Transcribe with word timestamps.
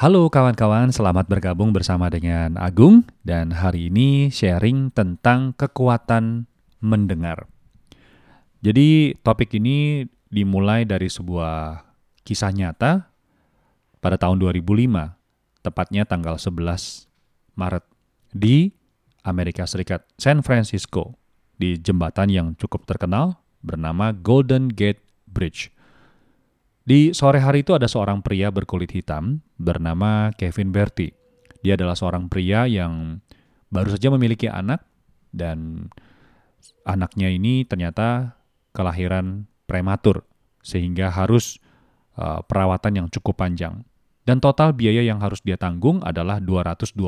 Halo 0.00 0.32
kawan-kawan, 0.32 0.96
selamat 0.96 1.28
bergabung 1.28 1.76
bersama 1.76 2.08
dengan 2.08 2.56
Agung 2.56 3.04
dan 3.20 3.52
hari 3.52 3.92
ini 3.92 4.32
sharing 4.32 4.88
tentang 4.96 5.52
kekuatan 5.52 6.48
mendengar. 6.80 7.44
Jadi 8.64 9.12
topik 9.20 9.52
ini 9.60 10.08
dimulai 10.32 10.88
dari 10.88 11.12
sebuah 11.12 11.84
kisah 12.24 12.48
nyata 12.48 13.12
pada 14.00 14.16
tahun 14.16 14.40
2005, 14.40 15.68
tepatnya 15.68 16.08
tanggal 16.08 16.40
11 16.40 17.04
Maret 17.60 17.84
di 18.32 18.72
Amerika 19.20 19.68
Serikat, 19.68 20.08
San 20.16 20.40
Francisco, 20.40 21.20
di 21.60 21.76
jembatan 21.76 22.32
yang 22.32 22.48
cukup 22.56 22.88
terkenal 22.88 23.36
bernama 23.60 24.16
Golden 24.16 24.72
Gate 24.72 25.04
Bridge. 25.28 25.68
Di 26.90 27.14
sore 27.14 27.38
hari 27.38 27.62
itu 27.62 27.70
ada 27.70 27.86
seorang 27.86 28.18
pria 28.18 28.50
berkulit 28.50 28.90
hitam 28.90 29.46
bernama 29.54 30.34
Kevin 30.34 30.74
Berti. 30.74 31.14
Dia 31.62 31.78
adalah 31.78 31.94
seorang 31.94 32.26
pria 32.26 32.66
yang 32.66 33.22
baru 33.70 33.94
saja 33.94 34.10
memiliki 34.10 34.50
anak 34.50 34.82
dan 35.30 35.86
anaknya 36.82 37.30
ini 37.30 37.62
ternyata 37.62 38.34
kelahiran 38.74 39.46
prematur 39.70 40.26
sehingga 40.66 41.14
harus 41.14 41.62
uh, 42.18 42.42
perawatan 42.42 42.98
yang 42.98 43.06
cukup 43.06 43.38
panjang. 43.38 43.86
Dan 44.26 44.42
total 44.42 44.74
biaya 44.74 45.06
yang 45.06 45.22
harus 45.22 45.38
dia 45.46 45.54
tanggung 45.54 46.02
adalah 46.02 46.42
225 46.42 46.98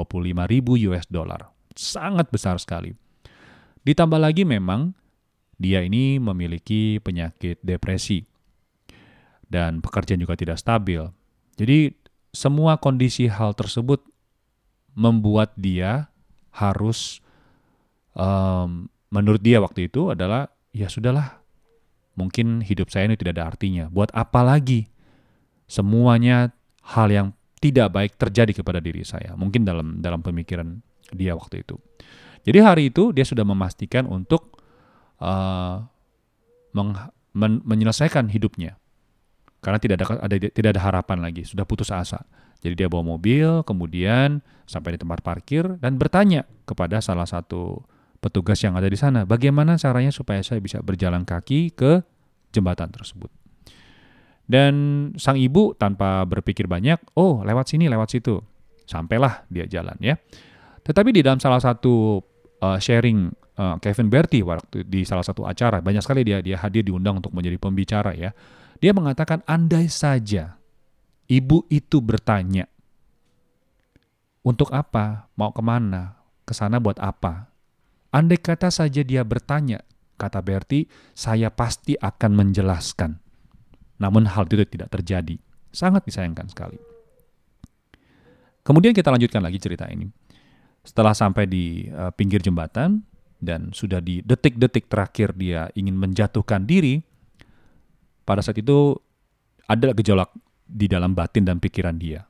ribu 0.47 0.78
US 0.95 1.11
dollar. 1.11 1.51
Sangat 1.75 2.30
besar 2.30 2.55
sekali. 2.62 2.95
Ditambah 3.83 4.23
lagi 4.23 4.47
memang 4.47 4.95
dia 5.59 5.83
ini 5.83 6.23
memiliki 6.23 7.03
penyakit 7.03 7.59
depresi 7.67 8.30
dan 9.52 9.84
pekerjaan 9.84 10.24
juga 10.24 10.33
tidak 10.34 10.56
stabil. 10.56 11.05
Jadi 11.61 11.92
semua 12.33 12.80
kondisi 12.80 13.29
hal 13.29 13.52
tersebut 13.52 14.01
membuat 14.97 15.52
dia 15.61 16.09
harus 16.53 17.20
um, 18.17 18.89
menurut 19.12 19.45
dia 19.45 19.61
waktu 19.61 19.92
itu 19.92 20.17
adalah 20.17 20.48
ya 20.73 20.89
sudahlah 20.89 21.45
mungkin 22.17 22.64
hidup 22.64 22.89
saya 22.89 23.08
ini 23.08 23.20
tidak 23.20 23.36
ada 23.36 23.53
artinya. 23.53 23.84
Buat 23.92 24.12
apa 24.17 24.41
lagi? 24.41 24.89
Semuanya 25.69 26.53
hal 26.84 27.08
yang 27.12 27.28
tidak 27.61 27.92
baik 27.95 28.12
terjadi 28.17 28.53
kepada 28.64 28.80
diri 28.80 29.05
saya. 29.05 29.36
Mungkin 29.36 29.64
dalam 29.64 30.00
dalam 30.00 30.20
pemikiran 30.25 30.80
dia 31.12 31.36
waktu 31.36 31.64
itu. 31.64 31.77
Jadi 32.42 32.58
hari 32.58 32.83
itu 32.91 33.14
dia 33.14 33.23
sudah 33.23 33.47
memastikan 33.47 34.08
untuk 34.08 34.58
uh, 35.23 35.78
men 36.75 37.53
menyelesaikan 37.62 38.28
hidupnya 38.28 38.81
karena 39.62 39.78
tidak 39.78 40.02
ada, 40.02 40.06
ada 40.18 40.36
tidak 40.50 40.70
ada 40.74 40.82
harapan 40.82 41.22
lagi, 41.22 41.46
sudah 41.46 41.62
putus 41.62 41.94
asa. 41.94 42.27
Jadi 42.62 42.78
dia 42.78 42.88
bawa 42.91 43.14
mobil, 43.16 43.62
kemudian 43.66 44.42
sampai 44.66 44.94
di 44.94 44.98
tempat 45.02 45.22
parkir 45.22 45.78
dan 45.82 45.98
bertanya 45.98 46.46
kepada 46.66 47.02
salah 47.02 47.27
satu 47.27 47.83
petugas 48.22 48.58
yang 48.62 48.78
ada 48.78 48.86
di 48.86 48.94
sana, 48.94 49.27
bagaimana 49.27 49.74
caranya 49.74 50.14
supaya 50.14 50.42
saya 50.46 50.62
bisa 50.62 50.78
berjalan 50.78 51.27
kaki 51.27 51.74
ke 51.74 52.02
jembatan 52.55 52.90
tersebut. 52.94 53.30
Dan 54.46 54.74
sang 55.18 55.38
ibu 55.38 55.74
tanpa 55.74 56.22
berpikir 56.27 56.70
banyak, 56.70 56.98
oh 57.18 57.42
lewat 57.42 57.74
sini, 57.74 57.90
lewat 57.90 58.14
situ. 58.14 58.38
Sampailah 58.86 59.46
dia 59.50 59.66
jalan 59.66 59.98
ya. 60.02 60.18
Tetapi 60.83 61.14
di 61.14 61.22
dalam 61.22 61.38
salah 61.38 61.62
satu 61.62 62.18
uh, 62.62 62.78
sharing 62.78 63.30
uh, 63.58 63.78
Kevin 63.78 64.10
Berti 64.10 64.42
waktu 64.42 64.86
di 64.86 65.06
salah 65.06 65.22
satu 65.22 65.46
acara, 65.46 65.78
banyak 65.83 66.02
sekali 66.02 66.27
dia 66.27 66.42
dia 66.42 66.58
hadir 66.58 66.86
diundang 66.86 67.22
untuk 67.22 67.34
menjadi 67.34 67.58
pembicara 67.58 68.14
ya. 68.14 68.30
Dia 68.83 68.91
mengatakan, 68.91 69.47
andai 69.47 69.86
saja 69.86 70.58
ibu 71.30 71.62
itu 71.70 72.02
bertanya, 72.02 72.66
untuk 74.42 74.74
apa? 74.74 75.30
Mau 75.39 75.55
ke 75.55 75.62
mana? 75.62 76.19
Ke 76.42 76.50
sana 76.50 76.83
buat 76.83 76.98
apa? 76.98 77.47
Andai 78.11 78.42
kata 78.42 78.74
saja 78.74 79.06
dia 79.06 79.22
bertanya, 79.22 79.86
kata 80.19 80.42
Berti, 80.42 80.90
saya 81.14 81.46
pasti 81.55 81.95
akan 81.95 82.30
menjelaskan. 82.34 83.23
Namun 84.02 84.27
hal 84.27 84.51
itu 84.51 84.67
tidak 84.67 84.90
terjadi. 84.90 85.39
Sangat 85.70 86.02
disayangkan 86.02 86.51
sekali. 86.51 86.77
Kemudian 88.67 88.90
kita 88.90 89.14
lanjutkan 89.14 89.46
lagi 89.46 89.62
cerita 89.62 89.86
ini. 89.86 90.11
Setelah 90.83 91.14
sampai 91.14 91.46
di 91.46 91.86
uh, 91.86 92.11
pinggir 92.11 92.42
jembatan 92.42 93.07
dan 93.39 93.70
sudah 93.70 94.02
di 94.02 94.27
detik-detik 94.27 94.90
terakhir 94.90 95.39
dia 95.39 95.70
ingin 95.78 95.95
menjatuhkan 95.95 96.67
diri, 96.67 96.98
pada 98.22 98.40
saat 98.40 98.58
itu 98.58 98.96
ada 99.66 99.94
gejolak 99.94 100.30
di 100.66 100.86
dalam 100.88 101.12
batin 101.12 101.46
dan 101.46 101.58
pikiran 101.58 101.96
dia. 101.98 102.27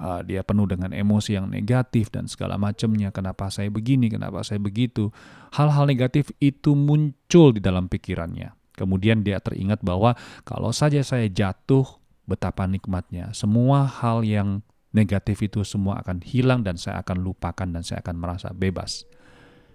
Uh, 0.00 0.24
dia 0.24 0.40
penuh 0.40 0.64
dengan 0.64 0.96
emosi 0.96 1.36
yang 1.36 1.52
negatif 1.52 2.08
dan 2.08 2.24
segala 2.24 2.56
macamnya. 2.56 3.12
Kenapa 3.12 3.52
saya 3.52 3.68
begini? 3.68 4.08
Kenapa 4.08 4.40
saya 4.40 4.56
begitu? 4.56 5.12
Hal-hal 5.52 5.84
negatif 5.84 6.32
itu 6.40 6.72
muncul 6.72 7.52
di 7.52 7.60
dalam 7.60 7.84
pikirannya. 7.84 8.56
Kemudian 8.72 9.20
dia 9.20 9.44
teringat 9.44 9.84
bahwa 9.84 10.16
kalau 10.48 10.72
saja 10.72 11.04
saya 11.04 11.28
jatuh, 11.28 11.84
betapa 12.24 12.64
nikmatnya. 12.64 13.36
Semua 13.36 13.84
hal 13.84 14.24
yang 14.24 14.64
negatif 14.96 15.44
itu 15.44 15.66
semua 15.68 16.00
akan 16.00 16.24
hilang 16.24 16.64
dan 16.64 16.80
saya 16.80 17.04
akan 17.04 17.20
lupakan 17.20 17.68
dan 17.68 17.84
saya 17.84 18.00
akan 18.00 18.16
merasa 18.16 18.48
bebas. 18.56 19.04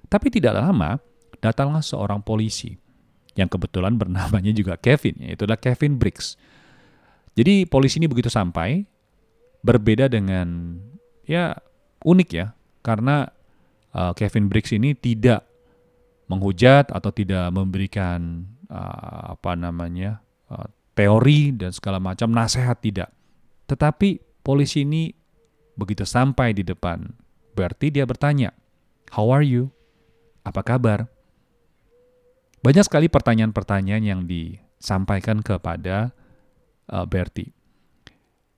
Tapi 0.09 0.33
tidak 0.33 0.57
lama, 0.57 0.97
datanglah 1.37 1.85
seorang 1.85 2.25
polisi 2.25 2.81
yang 3.35 3.51
kebetulan 3.51 3.99
bernamanya 3.99 4.51
juga 4.55 4.79
Kevin, 4.79 5.19
yaitu 5.19 5.43
adalah 5.43 5.59
Kevin 5.59 5.99
Briggs. 5.99 6.39
Jadi 7.35 7.67
polisi 7.67 7.99
ini 7.99 8.07
begitu 8.07 8.31
sampai, 8.31 8.87
berbeda 9.59 10.07
dengan 10.07 10.79
ya 11.27 11.51
unik 12.07 12.29
ya, 12.31 12.55
karena 12.79 13.27
uh, 13.91 14.15
Kevin 14.15 14.47
Briggs 14.47 14.71
ini 14.71 14.95
tidak 14.95 15.43
menghujat 16.31 16.89
atau 16.89 17.11
tidak 17.11 17.51
memberikan 17.51 18.47
uh, 18.71 19.35
apa 19.35 19.53
namanya 19.53 20.23
uh, 20.47 20.65
teori 20.95 21.51
dan 21.53 21.75
segala 21.75 21.99
macam 21.99 22.31
nasihat 22.31 22.79
tidak. 22.79 23.11
Tetapi 23.67 24.41
polisi 24.41 24.87
ini 24.87 25.11
begitu 25.75 26.07
sampai 26.07 26.55
di 26.55 26.63
depan 26.63 27.03
berarti 27.51 27.91
dia 27.91 28.07
bertanya, 28.07 28.55
"How 29.11 29.27
are 29.27 29.43
you? 29.43 29.75
Apa 30.47 30.63
kabar?" 30.63 31.14
Banyak 32.65 32.81
sekali 32.89 33.05
pertanyaan-pertanyaan 33.13 34.01
yang 34.01 34.21
disampaikan 34.25 35.45
kepada 35.45 36.09
uh, 36.89 37.05
Berti. 37.05 37.53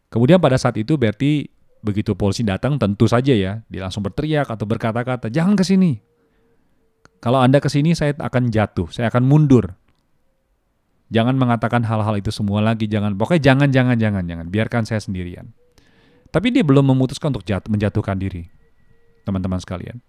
Kemudian 0.07 0.39
pada 0.39 0.55
saat 0.55 0.79
itu 0.79 0.95
Berti 0.95 1.51
begitu 1.83 2.15
polisi 2.15 2.47
datang 2.47 2.79
tentu 2.79 3.03
saja 3.03 3.35
ya, 3.35 3.67
dia 3.67 3.81
langsung 3.83 4.07
berteriak 4.07 4.47
atau 4.47 4.63
berkata-kata, 4.63 5.27
"Jangan 5.27 5.59
ke 5.59 5.67
sini. 5.67 5.99
Kalau 7.19 7.43
Anda 7.43 7.59
ke 7.59 7.67
sini 7.67 7.99
saya 7.99 8.15
akan 8.15 8.47
jatuh, 8.47 8.87
saya 8.95 9.11
akan 9.11 9.27
mundur." 9.27 9.75
Jangan 11.11 11.35
mengatakan 11.35 11.83
hal-hal 11.83 12.15
itu 12.19 12.31
semua 12.31 12.63
lagi, 12.63 12.87
jangan 12.87 13.15
pokoknya 13.15 13.43
jangan 13.43 13.69
jangan 13.71 13.95
jangan 13.99 14.23
jangan 14.23 14.47
biarkan 14.47 14.83
saya 14.87 15.03
sendirian. 15.03 15.51
Tapi 16.31 16.51
dia 16.51 16.63
belum 16.63 16.83
memutuskan 16.95 17.35
untuk 17.35 17.47
jatuh, 17.47 17.71
menjatuhkan 17.71 18.15
diri. 18.19 18.47
Teman-teman 19.23 19.59
sekalian. 19.59 19.99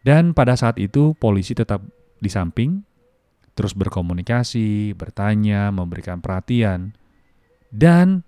Dan 0.00 0.32
pada 0.32 0.56
saat 0.56 0.80
itu 0.80 1.12
polisi 1.16 1.52
tetap 1.52 1.84
di 2.20 2.28
samping, 2.28 2.84
terus 3.56 3.74
berkomunikasi, 3.74 4.94
bertanya, 4.94 5.72
memberikan 5.74 6.22
perhatian, 6.22 6.94
dan 7.72 8.22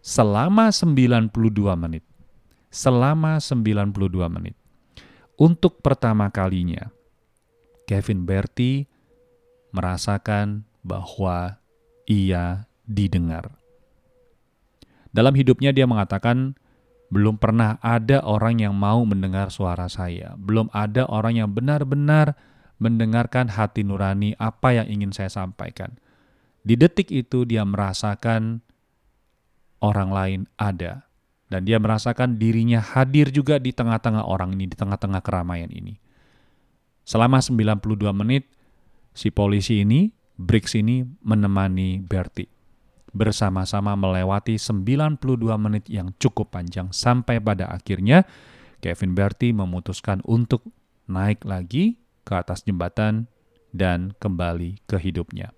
selama 0.00 0.70
92 0.72 1.30
menit, 1.76 2.04
selama 2.70 3.42
92 3.42 4.26
menit, 4.30 4.56
untuk 5.34 5.82
pertama 5.82 6.30
kalinya, 6.30 6.90
Kevin 7.84 8.24
Berti 8.24 8.86
merasakan 9.74 10.62
bahwa 10.86 11.58
ia 12.06 12.70
didengar. 12.86 13.50
Dalam 15.10 15.34
hidupnya 15.34 15.70
dia 15.70 15.86
mengatakan, 15.86 16.54
belum 17.14 17.38
pernah 17.38 17.78
ada 17.78 18.22
orang 18.26 18.58
yang 18.58 18.74
mau 18.74 19.06
mendengar 19.06 19.50
suara 19.54 19.86
saya. 19.86 20.34
Belum 20.34 20.66
ada 20.74 21.06
orang 21.06 21.38
yang 21.38 21.50
benar-benar 21.54 22.34
mendengarkan 22.78 23.52
hati 23.52 23.86
nurani 23.86 24.34
apa 24.36 24.76
yang 24.82 24.86
ingin 24.90 25.10
saya 25.14 25.30
sampaikan. 25.30 25.94
Di 26.64 26.74
detik 26.80 27.12
itu 27.12 27.44
dia 27.44 27.62
merasakan 27.62 28.64
orang 29.84 30.10
lain 30.10 30.40
ada 30.56 31.04
dan 31.52 31.68
dia 31.68 31.76
merasakan 31.76 32.40
dirinya 32.40 32.80
hadir 32.80 33.28
juga 33.28 33.60
di 33.60 33.70
tengah-tengah 33.70 34.24
orang 34.24 34.56
ini, 34.56 34.64
di 34.72 34.76
tengah-tengah 34.76 35.20
keramaian 35.20 35.68
ini. 35.68 36.00
Selama 37.04 37.44
92 37.44 38.10
menit 38.16 38.48
si 39.12 39.28
polisi 39.28 39.84
ini, 39.84 40.08
Briggs 40.34 40.74
ini 40.74 41.04
menemani 41.22 42.02
Bertie 42.02 42.50
bersama-sama 43.14 43.94
melewati 43.94 44.58
92 44.58 45.54
menit 45.54 45.86
yang 45.86 46.10
cukup 46.18 46.50
panjang 46.50 46.90
sampai 46.90 47.38
pada 47.38 47.70
akhirnya 47.70 48.26
Kevin 48.82 49.14
Bertie 49.14 49.54
memutuskan 49.54 50.18
untuk 50.26 50.66
naik 51.06 51.46
lagi 51.46 52.02
ke 52.24 52.32
atas 52.34 52.64
jembatan 52.64 53.28
dan 53.70 54.16
kembali 54.18 54.82
ke 54.88 54.96
hidupnya. 54.96 55.52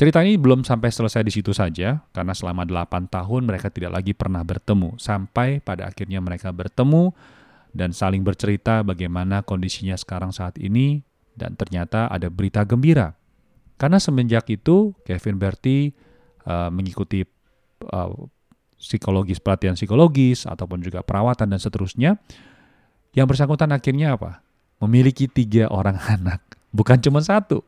Cerita 0.00 0.24
ini 0.24 0.40
belum 0.40 0.64
sampai 0.64 0.88
selesai 0.88 1.20
di 1.28 1.28
situ 1.28 1.52
saja, 1.52 2.00
karena 2.16 2.32
selama 2.32 2.64
8 2.64 3.12
tahun 3.12 3.44
mereka 3.44 3.68
tidak 3.68 4.00
lagi 4.00 4.16
pernah 4.16 4.40
bertemu, 4.40 4.96
sampai 4.96 5.60
pada 5.60 5.92
akhirnya 5.92 6.24
mereka 6.24 6.48
bertemu 6.56 7.12
dan 7.76 7.92
saling 7.92 8.24
bercerita 8.24 8.80
bagaimana 8.80 9.44
kondisinya 9.44 9.92
sekarang 10.00 10.32
saat 10.32 10.56
ini, 10.56 11.04
dan 11.36 11.52
ternyata 11.52 12.08
ada 12.08 12.32
berita 12.32 12.64
gembira. 12.64 13.12
Karena 13.76 14.00
semenjak 14.00 14.48
itu, 14.48 14.96
Kevin 15.04 15.36
Berti 15.36 15.92
uh, 16.48 16.72
mengikuti 16.72 17.20
uh, 17.92 18.12
psikologis, 18.80 19.36
pelatihan 19.36 19.76
psikologis, 19.76 20.48
ataupun 20.48 20.80
juga 20.80 21.04
perawatan 21.04 21.52
dan 21.52 21.60
seterusnya, 21.60 22.16
yang 23.12 23.28
bersangkutan 23.28 23.68
akhirnya 23.68 24.16
apa? 24.16 24.40
Memiliki 24.80 25.28
tiga 25.28 25.68
orang 25.68 26.00
anak, 26.16 26.40
bukan 26.72 26.96
cuma 26.98 27.20
satu 27.20 27.60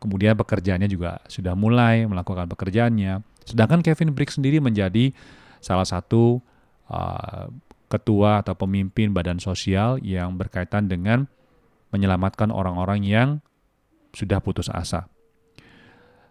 Kemudian 0.00 0.32
pekerjaannya 0.32 0.88
juga 0.88 1.20
sudah 1.28 1.52
mulai 1.52 2.08
melakukan 2.08 2.48
pekerjaannya. 2.48 3.20
Sedangkan 3.44 3.84
Kevin 3.84 4.16
Brick 4.16 4.32
sendiri 4.32 4.56
menjadi 4.56 5.12
salah 5.60 5.84
satu 5.84 6.40
uh, 6.88 7.52
ketua 7.92 8.40
atau 8.40 8.56
pemimpin 8.56 9.12
badan 9.12 9.36
sosial 9.36 10.00
yang 10.00 10.40
berkaitan 10.40 10.88
dengan 10.88 11.28
menyelamatkan 11.92 12.48
orang-orang 12.48 13.04
yang 13.04 13.28
sudah 14.16 14.40
putus 14.40 14.72
asa. 14.72 15.04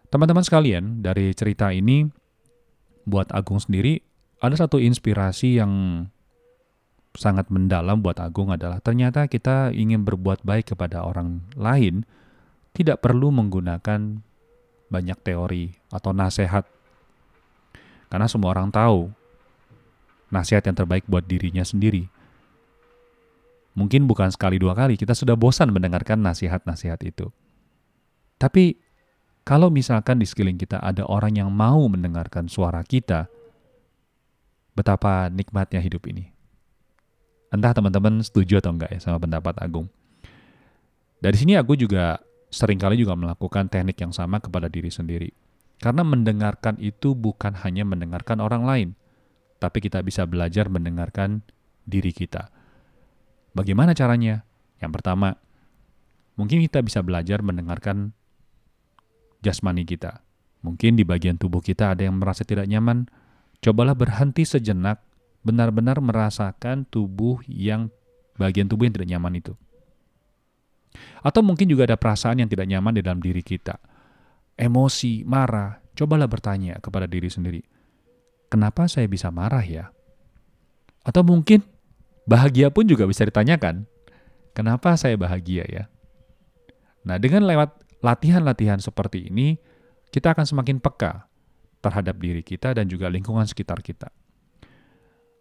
Teman-teman 0.09 0.41
sekalian, 0.41 1.05
dari 1.05 1.37
cerita 1.37 1.69
ini 1.69 2.09
buat 3.05 3.29
Agung 3.29 3.61
sendiri 3.61 4.01
ada 4.41 4.57
satu 4.57 4.81
inspirasi 4.81 5.61
yang 5.61 5.69
sangat 7.17 7.49
mendalam 7.49 7.99
buat 7.99 8.21
Agung 8.21 8.53
adalah 8.53 8.81
ternyata 8.83 9.25
kita 9.25 9.73
ingin 9.73 10.05
berbuat 10.05 10.45
baik 10.45 10.75
kepada 10.75 11.01
orang 11.01 11.41
lain 11.57 12.05
tidak 12.73 13.01
perlu 13.01 13.33
menggunakan 13.33 14.21
banyak 14.89 15.17
teori 15.21 15.73
atau 15.93 16.11
nasihat. 16.13 16.65
Karena 18.09 18.25
semua 18.25 18.53
orang 18.57 18.73
tahu 18.73 19.13
nasihat 20.33 20.65
yang 20.65 20.77
terbaik 20.77 21.05
buat 21.05 21.25
dirinya 21.25 21.61
sendiri. 21.61 22.09
Mungkin 23.77 24.09
bukan 24.09 24.33
sekali 24.33 24.57
dua 24.57 24.73
kali, 24.73 24.97
kita 24.97 25.13
sudah 25.13 25.37
bosan 25.37 25.69
mendengarkan 25.69 26.19
nasihat-nasihat 26.25 26.99
itu. 27.05 27.29
Tapi 28.41 28.81
kalau 29.45 29.69
misalkan 29.69 30.17
di 30.17 30.25
sekeliling 30.25 30.57
kita 30.57 30.81
ada 30.81 31.05
orang 31.05 31.37
yang 31.37 31.49
mau 31.53 31.85
mendengarkan 31.85 32.49
suara 32.49 32.81
kita, 32.81 33.29
betapa 34.73 35.29
nikmatnya 35.29 35.81
hidup 35.81 36.05
ini. 36.09 36.38
Entah 37.49 37.73
teman-teman 37.73 38.21
setuju 38.21 38.61
atau 38.61 38.73
enggak 38.77 38.93
ya 38.93 38.99
sama 39.01 39.17
pendapat 39.17 39.57
Agung. 39.57 39.89
Dari 41.19 41.35
sini 41.35 41.57
aku 41.57 41.75
juga 41.75 42.21
sering 42.49 42.77
kali 42.81 42.97
juga 42.97 43.13
melakukan 43.13 43.69
teknik 43.69 43.99
yang 44.01 44.13
sama 44.13 44.41
kepada 44.41 44.71
diri 44.71 44.89
sendiri. 44.89 45.29
Karena 45.79 46.03
mendengarkan 46.03 46.75
itu 46.79 47.15
bukan 47.15 47.55
hanya 47.63 47.87
mendengarkan 47.87 48.43
orang 48.43 48.63
lain, 48.67 48.89
tapi 49.63 49.79
kita 49.79 50.03
bisa 50.03 50.27
belajar 50.27 50.67
mendengarkan 50.67 51.39
diri 51.87 52.11
kita. 52.11 52.51
Bagaimana 53.55 53.95
caranya? 53.95 54.43
Yang 54.83 54.91
pertama, 54.99 55.39
mungkin 56.35 56.59
kita 56.63 56.83
bisa 56.83 56.99
belajar 56.99 57.39
mendengarkan 57.39 58.11
jasmani 59.39 59.87
kita. 59.87 60.23
Mungkin 60.59 60.99
di 60.99 61.07
bagian 61.07 61.39
tubuh 61.39 61.63
kita 61.63 61.95
ada 61.95 62.03
yang 62.03 62.19
merasa 62.19 62.43
tidak 62.43 62.67
nyaman. 62.67 63.07
Cobalah 63.63 63.95
berhenti 63.95 64.43
sejenak, 64.43 64.99
benar-benar 65.49 65.97
merasakan 65.97 66.85
tubuh 66.85 67.41
yang 67.49 67.89
bagian 68.37 68.69
tubuh 68.69 68.85
yang 68.85 68.93
tidak 68.93 69.09
nyaman 69.09 69.41
itu. 69.41 69.53
Atau 71.25 71.41
mungkin 71.41 71.65
juga 71.67 71.89
ada 71.89 71.97
perasaan 71.97 72.39
yang 72.39 72.49
tidak 72.49 72.69
nyaman 72.69 72.95
di 72.97 73.01
dalam 73.01 73.19
diri 73.19 73.41
kita. 73.41 73.81
Emosi, 74.55 75.25
marah, 75.25 75.81
cobalah 75.97 76.29
bertanya 76.29 76.77
kepada 76.79 77.09
diri 77.09 77.27
sendiri. 77.27 77.61
Kenapa 78.49 78.87
saya 78.87 79.05
bisa 79.05 79.29
marah 79.29 79.61
ya? 79.61 79.91
Atau 81.03 81.25
mungkin 81.25 81.65
bahagia 82.29 82.69
pun 82.69 82.85
juga 82.85 83.05
bisa 83.09 83.25
ditanyakan. 83.25 83.85
Kenapa 84.53 84.97
saya 84.97 85.15
bahagia 85.15 85.63
ya? 85.69 85.83
Nah, 87.05 87.17
dengan 87.21 87.47
lewat 87.47 88.01
latihan-latihan 88.03 88.81
seperti 88.81 89.31
ini, 89.31 89.55
kita 90.09 90.33
akan 90.33 90.43
semakin 90.43 90.77
peka 90.81 91.29
terhadap 91.79 92.19
diri 92.19 92.43
kita 92.43 92.75
dan 92.75 92.89
juga 92.91 93.07
lingkungan 93.07 93.47
sekitar 93.47 93.79
kita. 93.79 94.11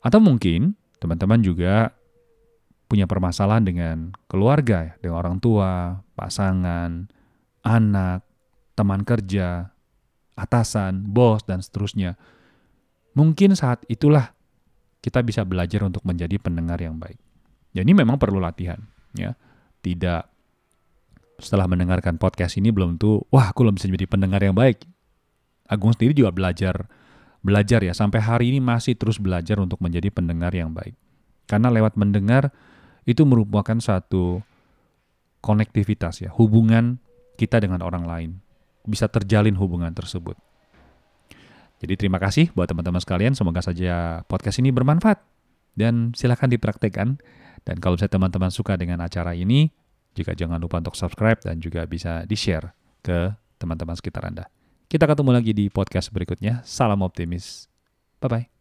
Atau 0.03 0.23
mungkin 0.23 0.79
teman-teman 0.99 1.43
juga 1.43 1.95
punya 2.89 3.05
permasalahan 3.05 3.65
dengan 3.65 3.97
keluarga, 4.27 4.97
dengan 4.99 5.21
orang 5.21 5.37
tua, 5.39 6.01
pasangan, 6.17 7.11
anak, 7.63 8.25
teman 8.73 9.05
kerja, 9.05 9.69
atasan, 10.39 11.05
bos, 11.05 11.45
dan 11.45 11.61
seterusnya. 11.61 12.17
Mungkin 13.13 13.53
saat 13.59 13.85
itulah 13.91 14.33
kita 15.05 15.21
bisa 15.21 15.45
belajar 15.45 15.85
untuk 15.85 16.07
menjadi 16.09 16.41
pendengar 16.41 16.81
yang 16.81 16.97
baik. 16.97 17.19
Ya 17.77 17.85
ini 17.85 17.93
memang 17.93 18.17
perlu 18.17 18.41
latihan, 18.41 18.81
ya. 19.13 19.37
Tidak 19.85 20.23
setelah 21.39 21.71
mendengarkan 21.71 22.19
podcast 22.19 22.59
ini 22.59 22.75
belum 22.75 22.99
tuh, 22.99 23.23
wah 23.31 23.55
aku 23.55 23.63
belum 23.63 23.79
bisa 23.79 23.87
menjadi 23.87 24.11
pendengar 24.11 24.41
yang 24.43 24.57
baik. 24.57 24.83
Agung 25.69 25.95
sendiri 25.95 26.17
juga 26.17 26.35
belajar 26.35 26.89
belajar 27.49 27.81
ya 27.81 27.97
sampai 27.97 28.21
hari 28.21 28.53
ini 28.53 28.61
masih 28.61 28.93
terus 29.01 29.17
belajar 29.17 29.57
untuk 29.57 29.81
menjadi 29.81 30.13
pendengar 30.13 30.53
yang 30.53 30.77
baik. 30.77 30.93
Karena 31.49 31.73
lewat 31.73 31.97
mendengar 31.97 32.53
itu 33.09 33.25
merupakan 33.25 33.81
satu 33.81 34.45
konektivitas 35.41 36.21
ya, 36.21 36.31
hubungan 36.37 37.01
kita 37.41 37.57
dengan 37.65 37.81
orang 37.81 38.05
lain. 38.05 38.31
Bisa 38.85 39.09
terjalin 39.09 39.57
hubungan 39.57 39.89
tersebut. 39.97 40.37
Jadi 41.81 41.95
terima 41.97 42.21
kasih 42.21 42.53
buat 42.53 42.69
teman-teman 42.69 43.01
sekalian, 43.01 43.33
semoga 43.33 43.65
saja 43.65 44.27
podcast 44.29 44.61
ini 44.61 44.69
bermanfaat 44.69 45.25
dan 45.73 46.13
silahkan 46.13 46.51
dipraktekkan. 46.51 47.17
Dan 47.65 47.77
kalau 47.81 47.97
misalnya 47.97 48.19
teman-teman 48.19 48.51
suka 48.53 48.77
dengan 48.77 49.01
acara 49.01 49.33
ini, 49.33 49.71
juga 50.13 50.35
jangan 50.35 50.59
lupa 50.59 50.83
untuk 50.83 50.99
subscribe 50.99 51.39
dan 51.39 51.63
juga 51.63 51.87
bisa 51.87 52.27
di-share 52.27 52.75
ke 53.01 53.31
teman-teman 53.63 53.95
sekitar 53.95 54.27
Anda. 54.27 54.51
Kita 54.89 55.05
ketemu 55.05 55.37
lagi 55.37 55.53
di 55.53 55.69
podcast 55.69 56.09
berikutnya. 56.09 56.65
Salam 56.65 57.05
optimis. 57.05 57.69
Bye-bye. 58.25 58.58